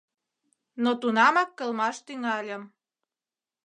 Но 0.83 0.91
тунамак 1.01 1.49
кылмаш 1.57 1.97
тӱҥальым. 2.05 2.63